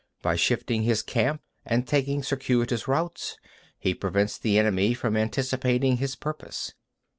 By 0.23 0.35
shifting 0.35 0.81
his 0.81 1.03
camp 1.03 1.41
and 1.63 1.87
taking 1.87 2.23
circuitous 2.23 2.87
routes, 2.87 3.37
he 3.77 3.93
prevents 3.93 4.39
the 4.39 4.57
enemy 4.57 4.95
from 4.95 5.15
anticipating 5.15 5.97
his 5.97 6.15
purpose. 6.15 6.73